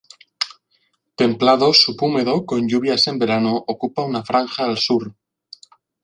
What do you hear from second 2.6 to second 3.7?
lluvias en verano,